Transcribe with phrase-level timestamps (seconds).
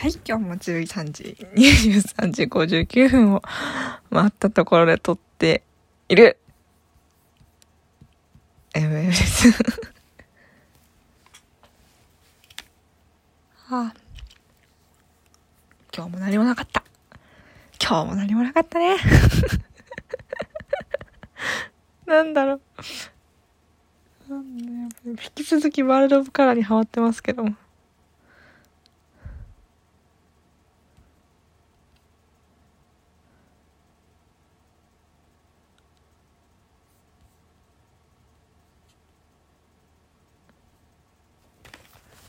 [0.00, 3.42] はい、今日も13時、23時59分を
[4.08, 5.62] 待ったところで撮って
[6.08, 6.38] いる。
[8.72, 9.50] ML です。
[13.68, 13.94] ああ。
[15.94, 16.82] 今日も何もなかった。
[17.78, 18.96] 今日も何もなかったね。
[22.06, 22.60] なんだろう。
[24.30, 27.54] 引き続きワールド・オブ・カラーにハマってますけども。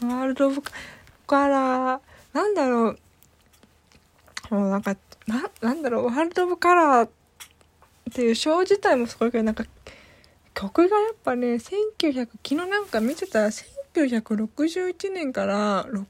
[0.02, 0.64] ワールド・オブ・
[1.28, 2.02] カラー、
[2.34, 3.00] なんだろう。
[4.50, 4.96] もうなんか、
[5.28, 7.10] な、なんだろう、ワールド・オブ・カラーっ
[8.12, 9.64] ていうショー自体もすごいけど、なんか、
[10.56, 16.04] 曲がやっぱね、1900、昨日なんか見てたら、1961年から69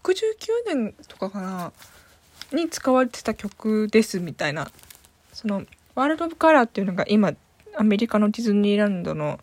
[0.68, 1.74] 年とかかな、
[2.54, 4.72] に使われてた曲ですみたいな。
[5.34, 7.34] その、ワールド・オブ・カラーっていうのが今、
[7.76, 9.40] アメリカのディズニーランドの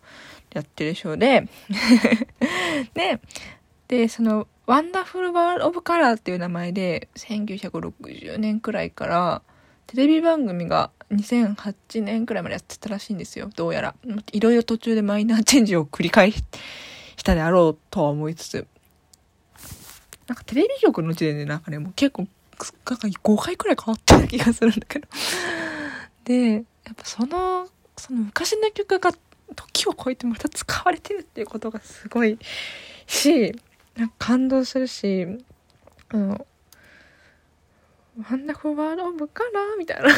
[0.53, 1.47] やってるショーで
[2.93, 3.21] で、
[3.89, 9.41] で、その、ワンダフルワールド・オブ・カラーっていう名前で、1960年くらいから、
[9.87, 13.95] テレビ番組が2008年くらいまでやってたらしいんですよ、どうやら。
[14.31, 16.43] いろいろ途中でマイナーチェンジを繰り返し
[17.23, 18.67] たであろうとは思いつつ、
[20.27, 22.27] なんかテレビ局の時点でなんかね、もう結構、
[22.87, 25.07] なんか5回くらい変わってた気がするんだけど。
[26.25, 26.63] で、やっ
[26.95, 29.11] ぱその、その昔の曲が
[29.55, 32.37] 時を超えてまた使われてるっていうことがすごい
[33.07, 33.59] し、
[33.99, 35.27] なんか感動するし、
[36.07, 36.47] あの、
[38.29, 40.09] Wonderful World of Color みたいな。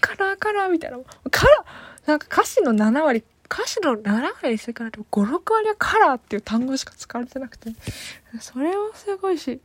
[0.00, 0.98] color color みたいな。
[1.32, 7.70] カラーなんか歌詞の7割、歌詞の7割してから5、6割はカラーっていう単語しか使われてなくて、
[8.38, 9.60] それはすごいし、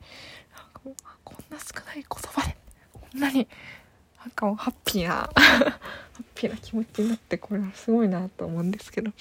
[0.55, 2.57] なんかこんな少ない言葉で、
[2.91, 3.47] こんなに、
[4.19, 5.29] なんかもうハッピーな、 ハ
[6.19, 9.11] ッピーな気持ちになって、これはすごいなと思うんですけど。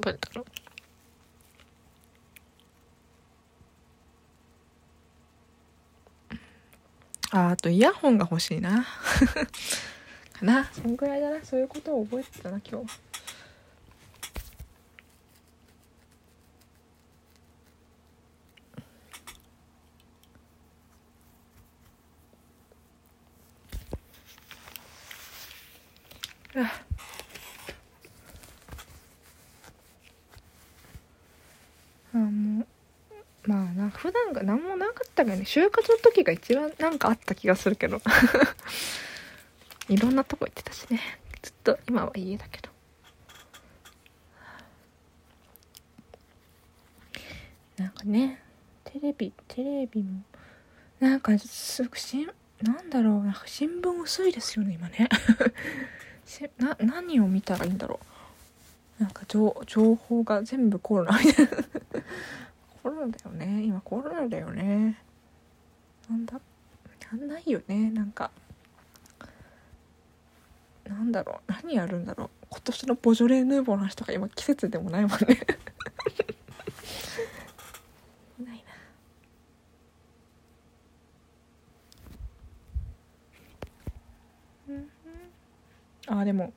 [0.00, 0.61] どうだろう。
[7.34, 8.84] ああとイヤホンが欲しいな。
[10.38, 10.66] かな。
[10.66, 11.42] そんぐらいだな。
[11.42, 13.00] そういうことを覚えてたな今日。
[32.14, 32.66] あもう
[33.44, 38.00] まあな普段が何もなかったからね就活の時が一番なんかあった気がするけど。
[39.88, 41.00] いろんなとこ行ってたしね。
[41.42, 42.70] ずっと今は家だけど。
[47.76, 48.40] なんかね
[48.84, 50.22] テレビテレビも
[51.00, 55.08] なんかすぐしんなんだろうなんか新聞薄いですよね今ね。
[56.58, 57.98] な何を見たらいいんだろ
[59.00, 59.02] う。
[59.02, 61.52] なんか情情報が全部コロナみたいな。
[62.82, 63.62] コロナだよね。
[63.64, 64.98] 今コロナだよね。
[66.10, 66.40] なんだ
[67.12, 67.90] やんないよね。
[67.90, 68.30] なんか
[70.88, 71.52] なんだろう。
[71.52, 72.30] 何やるんだろう。
[72.50, 75.16] 今年のボジョレ・ヌーボーの話とか今季節でもないもんね。
[78.44, 78.64] ない
[86.08, 86.20] な。
[86.20, 86.52] あでも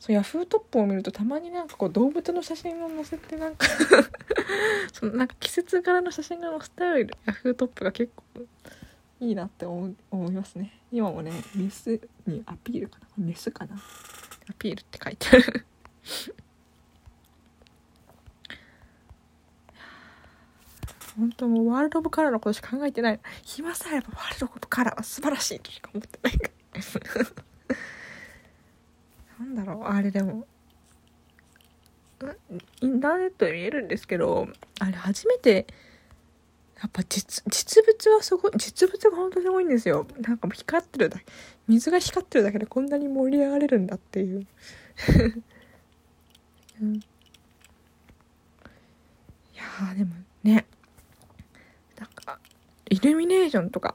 [0.00, 3.66] そうヤフートップを見るとたまになんかこう動物の写真を載せてなんか
[4.94, 8.46] そのなんか季節柄の写真が載せてあるヤフートップが結構
[9.20, 10.80] いいなって思思いますね。
[10.90, 13.06] 今もねメスにアピールかな。
[13.18, 13.76] メスかな。
[14.48, 15.66] アピールって書いてある。
[21.18, 23.20] 本当もうワールド・オブ・カラーのことしか考えてない。
[23.42, 26.82] 暇さえあればワールド・オブ・カラーは素晴らしいとしか思ってないから
[29.64, 30.46] だろうあれでも。
[32.82, 34.46] インターネットで見えるんですけど
[34.78, 35.66] あれ初めて
[36.78, 40.06] やっぱ実実物はすごい実物が本当にすごいんですよ。
[40.18, 41.24] なんかもう光ってるだけ。
[41.68, 44.46] 水が光ってるだけでこんなに盛り上がれるんだっていう、
[46.80, 47.02] うん、い
[49.54, 50.66] やでもね。
[51.98, 52.38] なんか
[52.88, 53.94] イルミネーションとか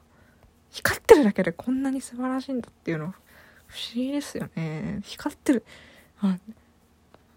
[0.70, 3.12] 光ってるだけでこんなに素晴らしいんだっていうの
[3.76, 5.00] 不思議ですよね。
[5.02, 5.64] 光ってる。
[6.20, 6.38] あ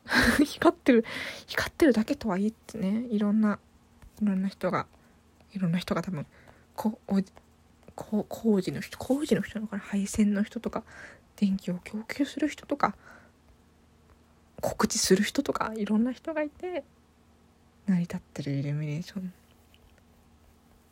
[0.46, 1.06] 光ってる、
[1.48, 3.60] 光ってるだけとは言ってね、いろんな、
[4.22, 4.88] いろんな人が、
[5.52, 6.26] いろんな人が多分、
[6.76, 7.22] こお
[7.94, 10.86] こ工事の人、工事の人のから配線の人とか、
[11.36, 12.96] 電気を供給する人とか、
[14.62, 16.86] 告知する人とか、いろんな人がいて、
[17.86, 19.34] 成り立ってるイルミネーション。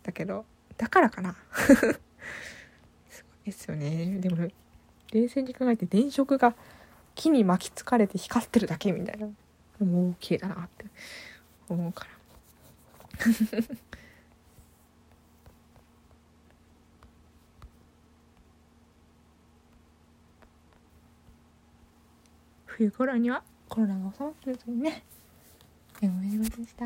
[0.04, 0.46] だけど
[0.78, 1.38] だからかな。
[1.56, 2.00] すご
[3.46, 4.20] いですよね。
[4.20, 4.50] でも
[5.22, 6.54] 冷静に考えて電飾が
[7.16, 9.28] 木に巻きつかれて光ってるだけみたいな
[9.86, 10.86] もう綺麗だなって
[11.70, 12.12] 思うから
[22.66, 25.04] 冬頃にはコロナが収まってるといいね。
[26.00, 26.86] でも、でした。